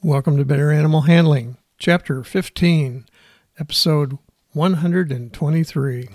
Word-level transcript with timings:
Welcome 0.00 0.36
to 0.36 0.44
Better 0.44 0.70
Animal 0.70 1.00
Handling, 1.02 1.56
Chapter 1.76 2.22
15, 2.22 3.06
Episode 3.58 4.16
123. 4.52 6.08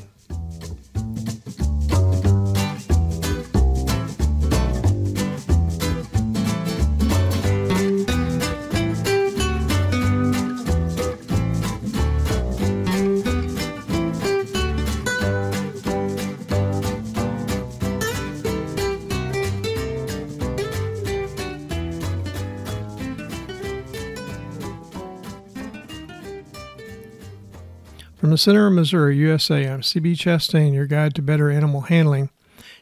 From 28.23 28.31
the 28.31 28.37
center 28.37 28.67
of 28.67 28.71
Missouri, 28.71 29.17
USA, 29.17 29.67
I'm 29.67 29.81
CB 29.81 30.13
Chastain, 30.13 30.73
your 30.73 30.85
guide 30.85 31.13
to 31.15 31.21
better 31.21 31.51
animal 31.51 31.81
handling, 31.81 32.29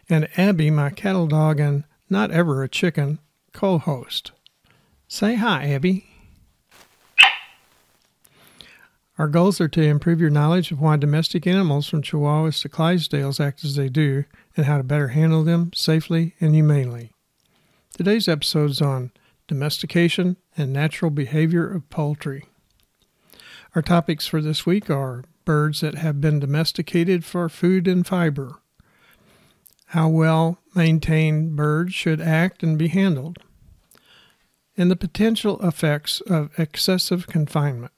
and 0.07 0.29
Abby, 0.37 0.69
my 0.69 0.91
cattle 0.91 1.25
dog 1.25 1.59
and 1.59 1.83
not 2.11 2.29
ever 2.29 2.61
a 2.61 2.69
chicken 2.69 3.17
co 3.51 3.79
host. 3.79 4.33
Say 5.07 5.33
hi, 5.33 5.67
Abby. 5.71 6.05
Our 9.17 9.27
goals 9.27 9.59
are 9.59 9.67
to 9.69 9.81
improve 9.81 10.21
your 10.21 10.29
knowledge 10.29 10.71
of 10.71 10.79
why 10.79 10.97
domestic 10.97 11.47
animals 11.47 11.89
from 11.89 12.03
Chihuahuas 12.03 12.61
to 12.61 12.69
Clydesdales 12.69 13.43
act 13.43 13.65
as 13.65 13.75
they 13.75 13.89
do 13.89 14.25
and 14.55 14.67
how 14.67 14.77
to 14.77 14.83
better 14.83 15.07
handle 15.07 15.43
them 15.43 15.71
safely 15.73 16.35
and 16.39 16.53
humanely. 16.53 17.09
Today's 17.97 18.27
episode 18.27 18.69
is 18.69 18.79
on 18.79 19.11
domestication 19.47 20.37
and 20.55 20.71
natural 20.71 21.09
behavior 21.09 21.67
of 21.67 21.89
poultry. 21.89 22.45
Our 23.73 23.81
topics 23.81 24.27
for 24.27 24.39
this 24.39 24.67
week 24.67 24.89
are 24.89 25.23
birds 25.51 25.81
that 25.81 25.95
have 25.95 26.21
been 26.21 26.39
domesticated 26.39 27.25
for 27.25 27.49
food 27.49 27.85
and 27.85 28.07
fiber, 28.07 28.55
how 29.87 30.07
well 30.07 30.57
maintained 30.73 31.57
birds 31.57 31.93
should 31.93 32.21
act 32.21 32.63
and 32.63 32.77
be 32.77 32.87
handled, 32.87 33.37
and 34.77 34.89
the 34.89 34.95
potential 34.95 35.59
effects 35.59 36.21
of 36.21 36.57
excessive 36.57 37.27
confinement. 37.27 37.91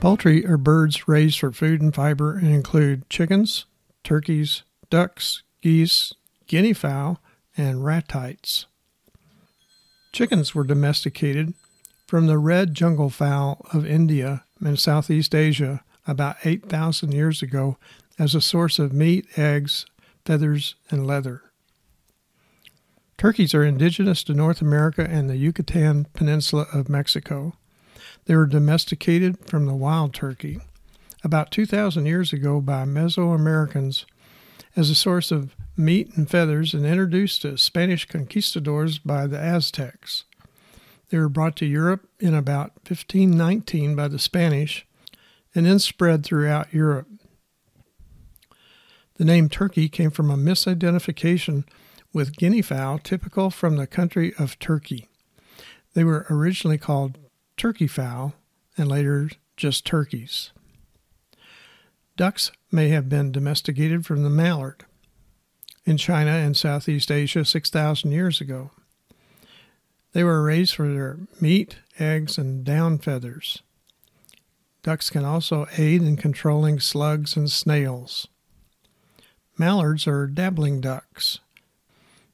Poultry 0.00 0.44
are 0.44 0.56
birds 0.56 1.06
raised 1.06 1.38
for 1.38 1.52
food 1.52 1.80
and 1.80 1.94
fiber 1.94 2.36
and 2.36 2.48
include 2.48 3.08
chickens, 3.08 3.66
turkeys, 4.02 4.64
ducks, 4.90 5.44
geese, 5.60 6.14
guinea 6.48 6.72
fowl, 6.72 7.20
and 7.56 7.84
ratites. 7.84 8.66
Chickens 10.12 10.54
were 10.54 10.64
domesticated 10.64 11.54
from 12.06 12.26
the 12.26 12.36
red 12.36 12.74
jungle 12.74 13.08
fowl 13.08 13.64
of 13.72 13.86
India 13.86 14.44
and 14.60 14.78
Southeast 14.78 15.34
Asia 15.34 15.82
about 16.06 16.36
8,000 16.44 17.12
years 17.12 17.40
ago 17.40 17.78
as 18.18 18.34
a 18.34 18.42
source 18.42 18.78
of 18.78 18.92
meat, 18.92 19.26
eggs, 19.38 19.86
feathers, 20.26 20.74
and 20.90 21.06
leather. 21.06 21.42
Turkeys 23.16 23.54
are 23.54 23.64
indigenous 23.64 24.22
to 24.24 24.34
North 24.34 24.60
America 24.60 25.06
and 25.08 25.30
the 25.30 25.36
Yucatan 25.36 26.06
Peninsula 26.12 26.66
of 26.74 26.90
Mexico. 26.90 27.54
They 28.26 28.36
were 28.36 28.46
domesticated 28.46 29.38
from 29.48 29.64
the 29.64 29.74
wild 29.74 30.12
turkey 30.12 30.60
about 31.24 31.50
2,000 31.50 32.04
years 32.04 32.32
ago 32.32 32.60
by 32.60 32.84
Mesoamericans 32.84 34.04
as 34.76 34.90
a 34.90 34.94
source 34.94 35.30
of 35.30 35.54
meat 35.76 36.16
and 36.16 36.28
feathers 36.28 36.74
and 36.74 36.84
introduced 36.84 37.42
to 37.42 37.56
Spanish 37.56 38.06
conquistadors 38.06 38.98
by 38.98 39.26
the 39.26 39.38
Aztecs. 39.38 40.24
They 41.08 41.18
were 41.18 41.28
brought 41.28 41.56
to 41.56 41.66
Europe 41.66 42.08
in 42.20 42.34
about 42.34 42.72
1519 42.88 43.94
by 43.94 44.08
the 44.08 44.18
Spanish 44.18 44.86
and 45.54 45.66
then 45.66 45.78
spread 45.78 46.24
throughout 46.24 46.72
Europe. 46.72 47.08
The 49.16 49.24
name 49.24 49.48
turkey 49.48 49.88
came 49.88 50.10
from 50.10 50.30
a 50.30 50.36
misidentification 50.36 51.64
with 52.12 52.36
guinea 52.36 52.62
fowl 52.62 52.98
typical 52.98 53.50
from 53.50 53.76
the 53.76 53.86
country 53.86 54.34
of 54.38 54.58
Turkey. 54.58 55.08
They 55.94 56.04
were 56.04 56.26
originally 56.30 56.78
called 56.78 57.18
turkey 57.56 57.86
fowl 57.86 58.34
and 58.76 58.88
later 58.88 59.30
just 59.56 59.84
turkeys. 59.84 60.50
Ducks 62.16 62.52
may 62.70 62.88
have 62.88 63.08
been 63.08 63.32
domesticated 63.32 64.06
from 64.06 64.22
the 64.22 64.30
mallard 64.30 64.84
in 65.84 65.96
China 65.96 66.30
and 66.30 66.56
Southeast 66.56 67.10
Asia 67.10 67.44
6,000 67.44 68.12
years 68.12 68.40
ago. 68.40 68.70
They 70.12 70.24
were 70.24 70.42
raised 70.42 70.74
for 70.74 70.88
their 70.88 71.18
meat, 71.40 71.78
eggs, 71.98 72.38
and 72.38 72.64
down 72.64 72.98
feathers. 72.98 73.62
Ducks 74.82 75.10
can 75.10 75.24
also 75.24 75.66
aid 75.78 76.02
in 76.02 76.16
controlling 76.16 76.80
slugs 76.80 77.36
and 77.36 77.50
snails. 77.50 78.28
Mallards 79.56 80.06
are 80.06 80.26
dabbling 80.26 80.80
ducks, 80.80 81.38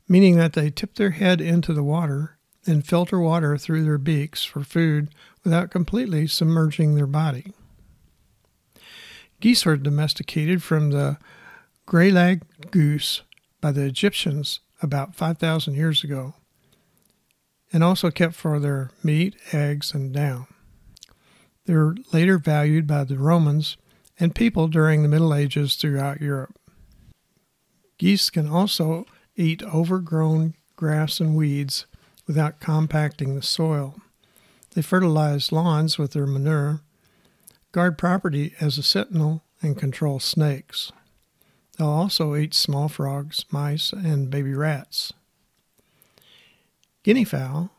meaning 0.08 0.36
that 0.36 0.54
they 0.54 0.70
tip 0.70 0.94
their 0.94 1.10
head 1.10 1.40
into 1.40 1.72
the 1.72 1.82
water 1.82 2.38
and 2.66 2.86
filter 2.86 3.20
water 3.20 3.56
through 3.56 3.84
their 3.84 3.98
beaks 3.98 4.44
for 4.44 4.62
food 4.62 5.08
without 5.44 5.70
completely 5.70 6.26
submerging 6.26 6.94
their 6.94 7.06
body. 7.06 7.52
Geese 9.40 9.64
were 9.64 9.76
domesticated 9.76 10.62
from 10.62 10.90
the 10.90 11.18
gray-lag 11.86 12.42
goose 12.70 13.22
by 13.60 13.72
the 13.72 13.84
Egyptians 13.84 14.60
about 14.82 15.14
5,000 15.14 15.74
years 15.74 16.04
ago, 16.04 16.34
and 17.72 17.84
also 17.84 18.10
kept 18.10 18.34
for 18.34 18.58
their 18.58 18.90
meat, 19.02 19.36
eggs, 19.52 19.92
and 19.92 20.12
down. 20.12 20.46
They 21.66 21.74
were 21.74 21.96
later 22.12 22.38
valued 22.38 22.86
by 22.86 23.04
the 23.04 23.18
Romans 23.18 23.76
and 24.18 24.34
people 24.34 24.68
during 24.68 25.02
the 25.02 25.08
Middle 25.08 25.34
Ages 25.34 25.74
throughout 25.74 26.20
Europe. 26.20 26.58
Geese 27.98 28.30
can 28.30 28.48
also 28.48 29.06
eat 29.36 29.62
overgrown 29.62 30.54
grass 30.76 31.20
and 31.20 31.34
weeds 31.34 31.86
without 32.26 32.60
compacting 32.60 33.34
the 33.34 33.42
soil. 33.42 33.96
They 34.74 34.82
fertilize 34.82 35.50
lawns 35.50 35.98
with 35.98 36.12
their 36.12 36.26
manure, 36.26 36.80
guard 37.72 37.98
property 37.98 38.54
as 38.60 38.78
a 38.78 38.82
sentinel, 38.82 39.42
and 39.60 39.76
control 39.76 40.20
snakes. 40.20 40.92
They'll 41.78 41.88
also 41.88 42.34
eat 42.34 42.54
small 42.54 42.88
frogs, 42.88 43.44
mice, 43.50 43.92
and 43.92 44.30
baby 44.30 44.52
rats. 44.52 45.12
Guinea 47.04 47.24
fowl 47.24 47.70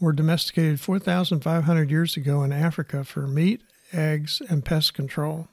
were 0.00 0.12
domesticated 0.12 0.80
4,500 0.80 1.90
years 1.90 2.16
ago 2.16 2.44
in 2.44 2.52
Africa 2.52 3.02
for 3.02 3.26
meat, 3.26 3.62
eggs, 3.92 4.40
and 4.48 4.64
pest 4.64 4.94
control. 4.94 5.48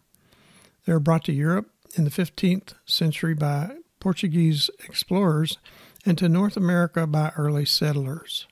They 0.86 0.94
were 0.94 1.00
brought 1.00 1.24
to 1.26 1.34
Europe 1.34 1.72
in 1.96 2.04
the 2.04 2.12
15th 2.12 2.76
century 2.86 3.34
by 3.34 3.78
Portuguese 4.00 4.70
explorers 4.88 5.58
and 6.06 6.18
to 6.20 6.30
North 6.30 6.56
America 6.56 7.08
by 7.08 7.32
early 7.36 7.66
settlers. 7.66 8.46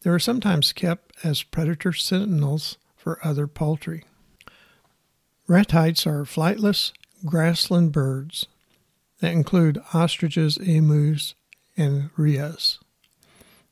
They 0.00 0.10
were 0.10 0.18
sometimes 0.18 0.72
kept 0.72 1.14
as 1.22 1.42
predator 1.42 1.92
sentinels 1.92 2.78
for 2.96 3.24
other 3.24 3.46
poultry. 3.46 4.04
Ratites 5.46 6.06
are 6.06 6.24
flightless 6.24 6.92
grassland 7.24 7.92
birds 7.92 8.46
that 9.22 9.32
include 9.32 9.80
ostriches, 9.94 10.56
emus, 10.56 11.36
and 11.76 12.10
rheas. 12.16 12.78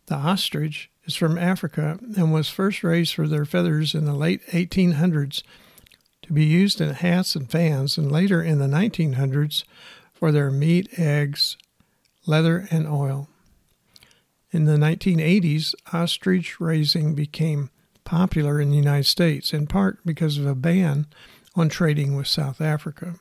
The 0.07 0.15
ostrich 0.15 0.91
is 1.05 1.17
from 1.17 1.37
Africa 1.37 1.99
and 2.17 2.33
was 2.33 2.49
first 2.49 2.85
raised 2.85 3.15
for 3.15 3.27
their 3.27 3.45
feathers 3.45 3.93
in 3.93 4.05
the 4.05 4.15
late 4.15 4.47
1800s 4.51 5.43
to 6.23 6.33
be 6.33 6.45
used 6.45 6.81
in 6.81 6.91
hats 6.91 7.35
and 7.35 7.51
fans, 7.51 7.99
and 7.99 8.13
later 8.13 8.41
in 8.41 8.61
the 8.61 8.69
1900s 8.69 9.65
for 10.13 10.31
their 10.31 10.53
meat, 10.53 10.89
eggs, 10.97 11.57
leather, 12.27 12.69
and 12.71 12.87
oil. 12.87 13.29
In 14.53 14.67
the 14.67 14.77
1980s, 14.77 15.75
ostrich 15.93 16.61
raising 16.61 17.17
became 17.17 17.71
popular 18.05 18.61
in 18.61 18.71
the 18.71 18.77
United 18.77 19.07
States, 19.07 19.53
in 19.53 19.67
part 19.67 19.99
because 20.07 20.39
of 20.39 20.47
a 20.47 20.55
ban 20.55 21.07
on 21.57 21.69
trading 21.69 22.15
with 22.15 22.29
South 22.29 22.61
Africa. 22.61 23.17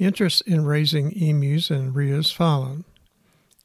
Interest 0.00 0.40
in 0.46 0.64
raising 0.64 1.12
emus 1.12 1.70
and 1.70 1.94
rheas 1.94 2.32
followed. 2.32 2.84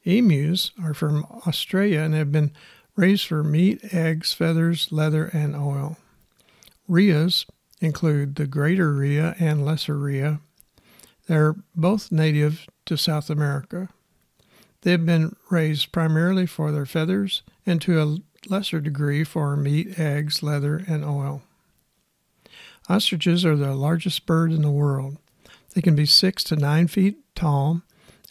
Emus 0.04 0.70
are 0.82 0.92
from 0.92 1.24
Australia 1.46 2.00
and 2.00 2.12
have 2.12 2.30
been 2.30 2.52
raised 2.94 3.26
for 3.26 3.42
meat, 3.42 3.80
eggs, 3.94 4.34
feathers, 4.34 4.92
leather, 4.92 5.30
and 5.32 5.56
oil. 5.56 5.96
Rheas 6.86 7.46
include 7.80 8.34
the 8.34 8.46
greater 8.46 8.92
rhea 8.92 9.34
and 9.38 9.64
lesser 9.64 9.96
rhea. 9.96 10.40
They're 11.26 11.56
both 11.74 12.12
native 12.12 12.66
to 12.84 12.98
South 12.98 13.30
America. 13.30 13.88
They 14.82 14.90
have 14.90 15.06
been 15.06 15.34
raised 15.48 15.90
primarily 15.90 16.44
for 16.44 16.70
their 16.70 16.86
feathers 16.86 17.44
and 17.64 17.80
to 17.80 18.02
a 18.02 18.18
lesser 18.50 18.80
degree 18.80 19.24
for 19.24 19.56
meat, 19.56 19.98
eggs, 19.98 20.42
leather, 20.42 20.84
and 20.86 21.02
oil. 21.02 21.40
Ostriches 22.90 23.46
are 23.46 23.56
the 23.56 23.74
largest 23.74 24.26
bird 24.26 24.52
in 24.52 24.60
the 24.60 24.70
world. 24.70 25.16
They 25.76 25.82
can 25.82 25.94
be 25.94 26.06
six 26.06 26.42
to 26.44 26.56
nine 26.56 26.86
feet 26.86 27.18
tall 27.34 27.82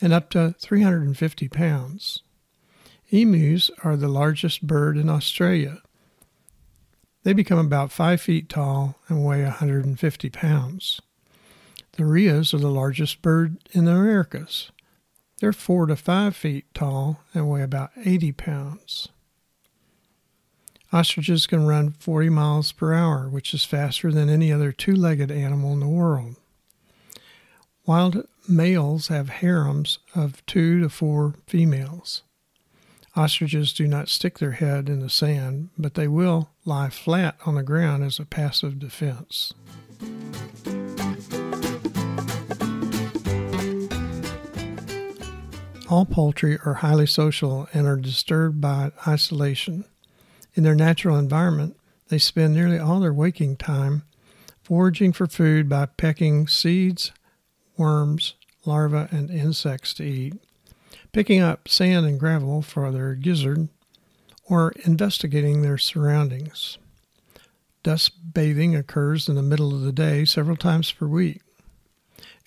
and 0.01 0.11
up 0.11 0.31
to 0.31 0.55
350 0.57 1.47
pounds. 1.47 2.23
Emus 3.11 3.69
are 3.83 3.95
the 3.95 4.07
largest 4.07 4.65
bird 4.65 4.97
in 4.97 5.11
Australia. 5.11 5.83
They 7.21 7.33
become 7.33 7.59
about 7.59 7.91
5 7.91 8.19
feet 8.19 8.49
tall 8.49 8.95
and 9.07 9.23
weigh 9.23 9.43
150 9.43 10.29
pounds. 10.31 10.99
The 11.91 12.05
rheas 12.05 12.51
are 12.51 12.57
the 12.57 12.71
largest 12.71 13.21
bird 13.21 13.57
in 13.73 13.85
the 13.85 13.91
Americas. 13.91 14.71
They're 15.37 15.53
4 15.53 15.85
to 15.85 15.95
5 15.95 16.35
feet 16.35 16.65
tall 16.73 17.21
and 17.31 17.47
weigh 17.47 17.61
about 17.61 17.91
80 17.95 18.31
pounds. 18.31 19.09
Ostriches 20.91 21.45
can 21.45 21.67
run 21.67 21.91
40 21.91 22.29
miles 22.29 22.71
per 22.71 22.95
hour, 22.95 23.29
which 23.29 23.53
is 23.53 23.63
faster 23.63 24.11
than 24.11 24.29
any 24.29 24.51
other 24.51 24.71
two 24.71 24.95
legged 24.95 25.29
animal 25.29 25.73
in 25.73 25.79
the 25.79 25.87
world. 25.87 26.37
Wild 27.87 28.27
males 28.47 29.09
have 29.09 29.29
harems 29.29 29.99
of 30.15 30.43
two 30.47 30.79
to 30.79 30.89
four 30.89 31.35
females. 31.45 32.23
Ostriches 33.15 33.73
do 33.73 33.87
not 33.87 34.09
stick 34.09 34.39
their 34.39 34.53
head 34.53 34.89
in 34.89 35.01
the 35.01 35.09
sand, 35.09 35.69
but 35.77 35.93
they 35.93 36.07
will 36.07 36.49
lie 36.65 36.89
flat 36.89 37.37
on 37.45 37.53
the 37.53 37.61
ground 37.61 38.03
as 38.03 38.17
a 38.17 38.25
passive 38.25 38.79
defense. 38.79 39.53
All 45.87 46.05
poultry 46.05 46.57
are 46.65 46.73
highly 46.75 47.05
social 47.05 47.67
and 47.71 47.85
are 47.85 47.97
disturbed 47.97 48.59
by 48.59 48.93
isolation. 49.07 49.85
In 50.55 50.63
their 50.63 50.73
natural 50.73 51.19
environment, 51.19 51.77
they 52.07 52.17
spend 52.17 52.55
nearly 52.55 52.79
all 52.79 52.99
their 52.99 53.13
waking 53.13 53.57
time 53.57 54.03
foraging 54.63 55.13
for 55.13 55.27
food 55.27 55.69
by 55.69 55.85
pecking 55.85 56.47
seeds, 56.47 57.11
worms, 57.77 58.35
larvae, 58.65 59.07
and 59.11 59.29
insects 59.29 59.93
to 59.95 60.03
eat 60.03 60.33
picking 61.15 61.39
up 61.39 61.69
sand 61.69 62.05
and 62.05 62.19
gravel 62.19 62.61
for 62.61 62.91
their 62.91 63.15
gizzard, 63.15 63.69
or 64.49 64.73
investigating 64.83 65.61
their 65.61 65.77
surroundings. 65.77 66.77
Dust 67.83 68.33
bathing 68.33 68.75
occurs 68.75 69.29
in 69.29 69.35
the 69.35 69.41
middle 69.41 69.73
of 69.73 69.79
the 69.79 69.93
day 69.93 70.25
several 70.25 70.57
times 70.57 70.91
per 70.91 71.07
week. 71.07 71.41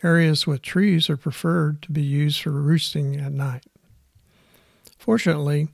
Areas 0.02 0.46
with 0.46 0.60
trees 0.60 1.08
are 1.08 1.16
preferred 1.16 1.80
to 1.80 1.92
be 1.92 2.02
used 2.02 2.42
for 2.42 2.50
roosting 2.50 3.16
at 3.16 3.32
night. 3.32 3.64
Fortunately, 4.98 5.68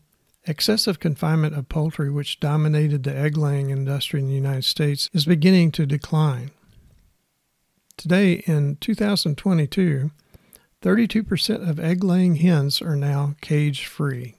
excessive 0.47 1.01
confinement 1.01 1.57
of 1.57 1.69
poultry, 1.69 2.13
which 2.13 2.39
dominated 2.39 3.03
the 3.03 3.17
egg 3.17 3.37
laying 3.37 3.71
industry 3.71 4.21
in 4.21 4.29
the 4.29 4.35
United 4.35 4.65
States, 4.65 5.11
is 5.13 5.25
beginning 5.25 5.73
to 5.73 5.85
decline. 5.85 6.53
Today, 7.97 8.43
in 8.47 8.77
2022, 8.81 10.11
32% 10.83 11.69
of 11.69 11.81
egg 11.81 12.05
laying 12.05 12.37
hens 12.37 12.83
are 12.83 12.97
now 12.97 13.35
cage 13.41 13.87
free. 13.87 14.35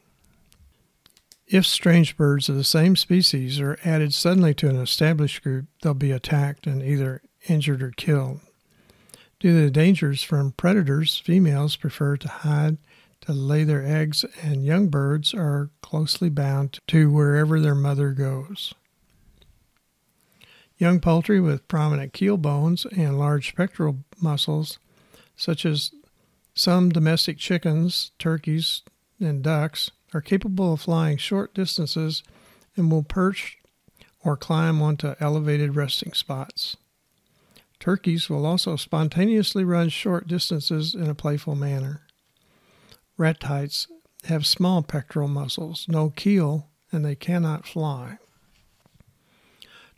If 1.48 1.66
strange 1.66 2.18
birds 2.18 2.50
of 2.50 2.56
the 2.56 2.63
same 2.63 2.96
species 2.96 3.60
are 3.60 3.80
added 3.84 4.13
suddenly 4.13 4.54
to 4.56 4.69
an 4.69 4.78
established 4.78 5.44
group, 5.44 5.66
they'll 5.81 5.94
be 5.94 6.12
attacked 6.12 6.68
and 6.68 6.84
either 6.84 7.22
injured 7.48 7.81
or 7.81 7.92
killed. 7.92 8.42
Due 9.40 9.54
to 9.54 9.62
the 9.66 9.72
dangers 9.72 10.24
from 10.24 10.54
predators, 10.54 11.18
females 11.18 11.75
prefer 11.75 12.18
to 12.18 12.28
hide 12.28 12.78
to 13.22 13.34
lay 13.34 13.63
their 13.63 13.86
eggs, 13.86 14.25
and 14.42 14.66
young 14.66 14.88
birds 14.88 15.34
are 15.34 15.69
closely 15.81 16.30
bound 16.30 16.80
to 16.88 17.12
wherever 17.12 17.60
their 17.60 17.75
mother 17.75 18.12
goes. 18.12 18.74
Young 20.77 21.00
poultry 21.00 21.39
with 21.39 21.68
prominent 21.68 22.12
keel 22.13 22.38
bones 22.38 22.86
and 22.86 23.18
large 23.18 23.56
pectoral 23.56 24.00
muscles, 24.22 24.77
such 25.36 25.66
as 25.66 25.92
some 26.54 26.89
domestic 26.89 27.38
chickens, 27.38 28.12
turkeys, 28.19 28.81
and 29.19 29.42
ducks 29.42 29.92
are 30.13 30.22
capable 30.22 30.74
of 30.74 30.81
flying 30.81 31.18
short 31.18 31.54
distances 31.54 32.24
and 32.75 32.92
will 32.92 33.04
perch 33.04 33.57
or 34.24 34.36
climb 34.36 34.81
onto 34.81 35.16
elevated 35.19 35.75
resting 35.75 36.13
spots. 36.13 36.75
Turkeys 37.80 38.30
will 38.30 38.45
also 38.45 38.75
spontaneously 38.75 39.63
run 39.63 39.89
short 39.89 40.28
distances 40.28 40.95
in 40.95 41.10
a 41.10 41.16
playful 41.16 41.56
manner. 41.56 42.01
Ratites 43.18 43.88
have 44.25 44.45
small 44.45 44.81
pectoral 44.81 45.28
muscles, 45.28 45.86
no 45.88 46.10
keel, 46.10 46.69
and 46.92 47.06
they 47.06 47.16
cannot 47.16 47.68
fly. 47.68 48.18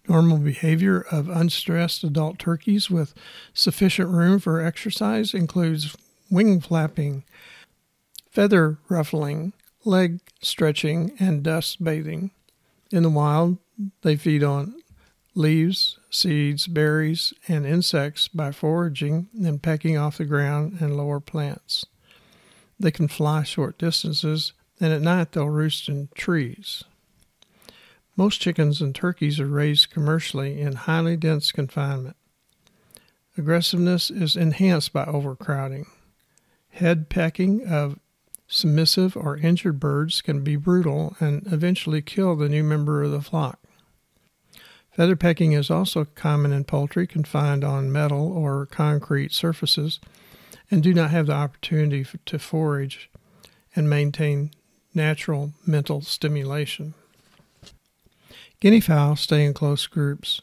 Normal 0.08 0.38
behavior 0.38 1.06
of 1.12 1.28
unstressed 1.28 2.04
adult 2.04 2.40
turkeys 2.40 2.90
with 2.90 3.14
sufficient 3.54 4.10
room 4.10 4.40
for 4.40 4.62
exercise 4.62 5.34
includes 5.34 5.96
wing 6.30 6.62
flapping, 6.62 7.24
feather 8.32 8.78
ruffling, 8.88 9.54
leg 9.84 10.20
stretching, 10.42 11.12
and 11.20 11.44
dust 11.44 11.84
bathing. 11.84 12.32
In 12.92 13.04
the 13.04 13.10
wild, 13.10 13.58
they 14.02 14.16
feed 14.16 14.44
on 14.44 14.76
leaves, 15.36 16.00
seeds, 16.10 16.68
berries, 16.68 17.34
and 17.48 17.66
insects 17.66 18.28
by 18.28 18.52
foraging 18.52 19.28
and 19.34 19.62
pecking 19.62 19.98
off 19.98 20.18
the 20.18 20.26
ground 20.26 20.78
and 20.80 20.98
lower 20.98 21.20
plants. 21.20 21.86
They 22.80 22.92
can 22.92 23.08
fly 23.08 23.44
short 23.44 23.78
distances, 23.78 24.54
and 24.80 24.94
at 24.94 25.02
night 25.02 25.32
they'll 25.32 25.50
roost 25.50 25.90
in 25.90 26.10
trees. 26.16 26.84
Most 28.18 28.42
chickens 28.42 28.82
and 28.82 28.96
turkeys 28.96 29.40
are 29.40 29.46
raised 29.46 29.92
commercially 29.92 30.60
in 30.60 30.74
highly 30.74 31.16
dense 31.16 31.52
confinement. 31.52 32.16
Aggressiveness 33.38 34.10
is 34.10 34.36
enhanced 34.36 34.92
by 34.92 35.06
overcrowding. 35.06 35.86
Head 36.70 37.10
pecking 37.10 37.68
of 37.68 38.00
submissive 38.48 39.16
or 39.16 39.38
injured 39.38 39.80
birds 39.80 40.22
can 40.22 40.44
be 40.44 40.56
brutal 40.56 41.16
and 41.20 41.46
eventually 41.54 42.02
kill 42.02 42.36
the 42.36 42.50
new 42.50 42.64
member 42.64 43.04
of 43.04 43.12
the 43.12 43.22
flock. 43.22 43.60
Feather 44.92 45.16
pecking 45.16 45.52
is 45.52 45.70
also 45.70 46.06
common 46.06 46.52
in 46.52 46.64
poultry 46.64 47.06
confined 47.06 47.64
on 47.64 47.92
metal 47.92 48.32
or 48.32 48.66
concrete 48.66 49.32
surfaces 49.32 50.00
and 50.72 50.82
do 50.82 50.92
not 50.92 51.12
have 51.12 51.28
the 51.28 51.34
opportunity 51.34 52.04
to 52.26 52.40
forage 52.40 53.12
and 53.76 53.88
maintain 53.88 54.50
natural 54.96 55.54
mental 55.68 56.02
stimulation. 56.02 56.96
Guinea 58.60 58.80
fowl 58.80 59.16
stay 59.16 59.46
in 59.46 59.54
close 59.54 59.86
groups 59.86 60.42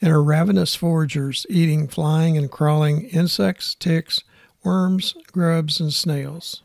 and 0.00 0.12
are 0.12 0.22
ravenous 0.22 0.74
foragers, 0.74 1.46
eating 1.48 1.88
flying 1.88 2.36
and 2.36 2.50
crawling 2.50 3.02
insects, 3.08 3.74
ticks, 3.74 4.20
worms, 4.64 5.14
grubs, 5.32 5.80
and 5.80 5.92
snails. 5.92 6.62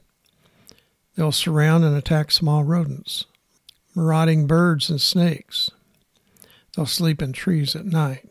They'll 1.15 1.31
surround 1.31 1.83
and 1.83 1.95
attack 1.95 2.31
small 2.31 2.63
rodents, 2.63 3.25
marauding 3.95 4.45
birds 4.45 4.89
and 4.89 5.01
snakes. 5.01 5.71
They'll 6.75 6.85
sleep 6.85 7.23
in 7.23 7.33
trees 7.33 7.75
at 7.75 7.85
night. 7.85 8.29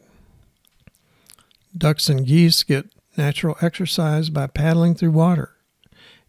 Ducks 1.76 2.09
and 2.09 2.25
geese 2.25 2.62
get 2.62 2.87
natural 3.17 3.57
exercise 3.61 4.31
by 4.31 4.47
paddling 4.47 4.95
through 4.95 5.11
water. 5.11 5.57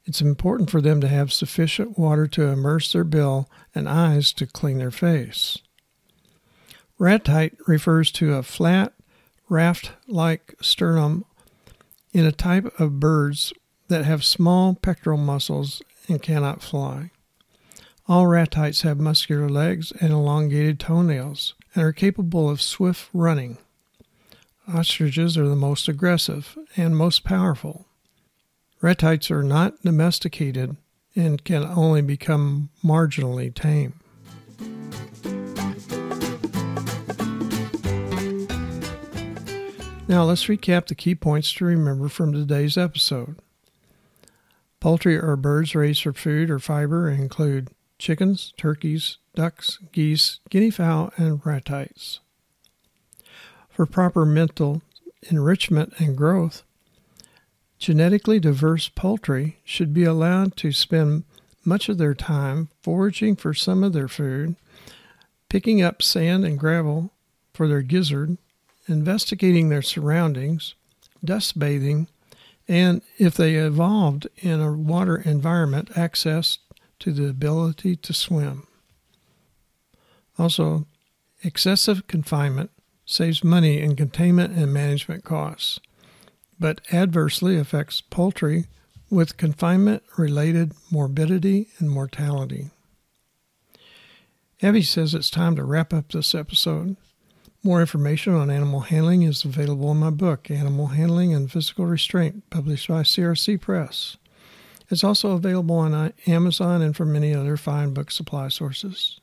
It's 0.06 0.22
important 0.22 0.72
for 0.72 0.82
them 0.82 1.00
to 1.02 1.08
have 1.08 1.32
sufficient 1.32 1.98
water 1.98 2.28
to 2.28 2.48
immerse 2.48 2.92
their 2.92 3.04
bill 3.04 3.50
and 3.76 3.88
eyes 3.88 4.34
to 4.34 4.48
clean 4.48 4.80
their 4.80 4.92
face. 4.92 5.60
Ratite 7.00 7.56
refers 7.68 8.12
to 8.12 8.34
a 8.34 8.44
flat, 8.44 8.94
raft 9.50 9.92
like 10.08 10.56
sternum 10.62 11.26
in 12.12 12.26
a 12.26 12.32
type 12.32 12.80
of 12.80 13.00
birds 13.00 13.54
that 13.88 14.06
have 14.06 14.24
small 14.24 14.74
pectoral 14.74 15.18
muscles 15.18 15.82
and 16.08 16.22
cannot 16.22 16.64
fly. 16.64 17.12
All 18.08 18.26
ratites 18.26 18.82
have 18.82 19.00
muscular 19.00 19.50
legs 19.50 19.92
and 20.00 20.12
elongated 20.12 20.80
toenails 20.80 21.54
and 21.76 21.84
are 21.84 21.94
capable 21.94 22.50
of 22.50 22.62
swift 22.62 23.10
running. 23.14 23.58
Ostriches 24.68 25.38
are 25.38 25.48
the 25.48 25.56
most 25.56 25.88
aggressive 25.88 26.58
and 26.76 26.98
most 26.98 27.24
powerful. 27.24 27.86
Ratites 28.82 29.30
are 29.30 29.44
not 29.44 29.82
domesticated 29.84 30.78
and 31.16 31.44
can 31.44 31.64
only 31.64 32.02
become 32.02 32.70
marginally 32.84 33.54
tame. 33.54 34.00
Now 40.10 40.24
let's 40.24 40.46
recap 40.46 40.88
the 40.88 40.96
key 40.96 41.16
points 41.16 41.52
to 41.54 41.66
remember 41.66 42.08
from 42.08 42.32
today's 42.32 42.78
episode. 42.78 43.36
Poultry 44.80 45.18
or 45.18 45.36
birds 45.36 45.76
raised 45.76 46.04
for 46.04 46.14
food 46.14 46.50
or 46.50 46.60
fiber 46.60 47.10
include 47.10 47.72
chickens, 48.00 48.54
turkeys, 48.56 49.18
ducks, 49.36 49.80
geese, 49.92 50.40
guinea 50.50 50.70
fowl, 50.70 51.12
and 51.18 51.46
ratites. 51.46 52.22
For 53.70 53.86
proper 53.86 54.26
mental 54.26 54.82
enrichment 55.30 55.94
and 55.98 56.16
growth, 56.16 56.64
genetically 57.78 58.40
diverse 58.40 58.88
poultry 58.88 59.58
should 59.66 59.94
be 59.94 60.06
allowed 60.06 60.56
to 60.58 60.72
spend 60.72 61.26
much 61.66 61.90
of 61.90 61.98
their 61.98 62.14
time 62.14 62.70
foraging 62.82 63.36
for 63.36 63.54
some 63.54 63.84
of 63.84 63.92
their 63.92 64.08
food, 64.08 64.56
picking 65.50 65.82
up 65.82 66.02
sand 66.02 66.46
and 66.46 66.58
gravel 66.58 67.12
for 67.54 67.68
their 67.68 67.82
gizzard, 67.82 68.38
investigating 68.88 69.70
their 69.70 69.82
surroundings, 69.82 70.76
dust 71.24 71.60
bathing, 71.60 72.08
and 72.68 73.02
if 73.18 73.36
they 73.36 73.56
evolved 73.56 74.28
in 74.38 74.62
a 74.62 74.74
water 74.74 75.18
environment, 75.18 75.90
access 75.96 76.60
to 77.00 77.12
the 77.12 77.28
ability 77.28 77.96
to 77.96 78.14
swim. 78.14 78.68
Also, 80.38 80.86
excessive 81.44 82.08
confinement 82.08 82.72
saves 83.06 83.44
money 83.44 83.80
in 83.80 83.96
containment 83.96 84.56
and 84.58 84.74
management 84.74 85.24
costs, 85.24 85.80
but 86.60 86.82
adversely 86.92 87.58
affects 87.58 88.02
poultry 88.02 88.66
with 89.10 89.38
confinement 89.38 90.04
related 90.18 90.74
morbidity 90.92 91.70
and 91.80 91.90
mortality. 91.90 92.70
Abby 94.62 94.82
says 94.82 95.14
it's 95.14 95.30
time 95.30 95.56
to 95.56 95.64
wrap 95.64 95.94
up 95.94 96.12
this 96.12 96.36
episode. 96.36 96.98
More 97.68 97.82
information 97.82 98.34
on 98.34 98.50
animal 98.50 98.80
handling 98.80 99.22
is 99.24 99.44
available 99.44 99.92
in 99.92 99.98
my 99.98 100.10
book, 100.10 100.50
Animal 100.50 100.88
Handling 100.88 101.34
and 101.34 101.52
Physical 101.52 101.86
Restraint, 101.86 102.50
published 102.50 102.88
by 102.88 103.02
CRC 103.02 103.60
Press. 103.60 104.16
It's 104.90 105.04
also 105.04 105.32
available 105.32 105.76
on 105.76 105.94
uh, 105.94 106.12
Amazon 106.28 106.82
and 106.82 106.96
from 106.96 107.12
many 107.12 107.36
other 107.36 107.58
fine 107.58 107.94
book 107.94 108.10
supply 108.10 108.48
sources. 108.48 109.20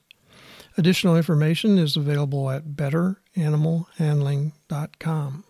Additional 0.77 1.17
information 1.17 1.79
is 1.79 1.97
available 1.97 2.51
at 2.51 2.77
betteranimalhandling.com. 2.77 5.45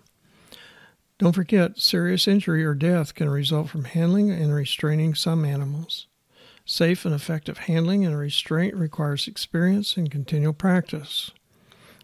Don't 1.19 1.33
forget, 1.33 1.81
serious 1.81 2.29
injury 2.29 2.65
or 2.65 2.75
death 2.75 3.17
can 3.17 3.29
result 3.29 3.71
from 3.71 3.87
handling 3.87 4.31
and 4.31 4.55
restraining 4.55 5.17
some 5.17 5.45
animals. 5.45 6.07
Safe 6.65 7.05
and 7.05 7.13
effective 7.13 7.59
handling 7.59 8.07
and 8.07 8.17
restraint 8.17 8.77
requires 8.77 9.27
experience 9.27 9.97
and 9.97 10.13
continual 10.13 10.53
practice. 10.53 11.33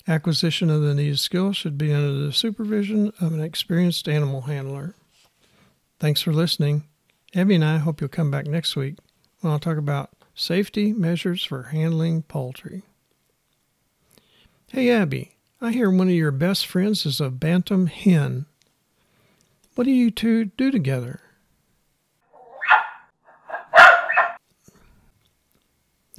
Acquisition 0.08 0.70
of 0.70 0.82
the 0.82 0.94
needed 0.94 1.18
skills 1.18 1.56
should 1.56 1.76
be 1.76 1.92
under 1.92 2.12
the 2.12 2.32
supervision 2.32 3.12
of 3.20 3.32
an 3.32 3.40
experienced 3.40 4.08
animal 4.08 4.42
handler. 4.42 4.94
Thanks 5.98 6.20
for 6.22 6.32
listening. 6.32 6.84
Abby 7.34 7.54
and 7.54 7.64
I 7.64 7.78
hope 7.78 8.00
you'll 8.00 8.08
come 8.08 8.30
back 8.30 8.46
next 8.46 8.74
week 8.74 8.96
when 9.40 9.52
I'll 9.52 9.58
talk 9.58 9.76
about 9.76 10.10
safety 10.34 10.92
measures 10.92 11.44
for 11.44 11.64
handling 11.64 12.22
poultry. 12.22 12.82
Hey, 14.68 14.90
Abby, 14.90 15.36
I 15.60 15.72
hear 15.72 15.90
one 15.90 16.08
of 16.08 16.14
your 16.14 16.30
best 16.30 16.66
friends 16.66 17.04
is 17.04 17.20
a 17.20 17.28
bantam 17.28 17.86
hen. 17.86 18.46
What 19.74 19.84
do 19.84 19.90
you 19.90 20.10
two 20.10 20.46
do 20.46 20.70
together? 20.70 21.20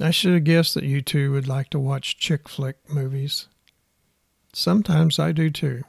I 0.00 0.10
should 0.10 0.34
have 0.34 0.44
guessed 0.44 0.74
that 0.74 0.84
you 0.84 1.00
two 1.00 1.32
would 1.32 1.46
like 1.46 1.70
to 1.70 1.78
watch 1.78 2.18
chick 2.18 2.48
flick 2.48 2.76
movies. 2.88 3.48
Sometimes 4.54 5.18
I 5.18 5.32
do 5.32 5.48
too. 5.48 5.82